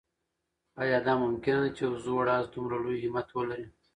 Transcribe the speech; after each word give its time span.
آیا 0.81 0.97
دا 1.07 1.13
ممکنه 1.23 1.59
ده 1.63 1.69
چې 1.75 1.81
یو 1.87 1.93
زوړ 2.05 2.25
آس 2.37 2.45
دومره 2.53 2.77
لوی 2.83 2.97
همت 3.05 3.27
ولري؟ 3.33 3.67